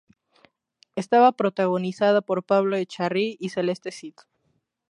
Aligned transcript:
Estaba 0.95 1.31
protagonizada 1.31 2.21
por 2.21 2.43
Pablo 2.43 2.75
Echarri 2.75 3.37
y 3.39 3.49
Celeste 3.49 3.91
Cid. 3.91 4.15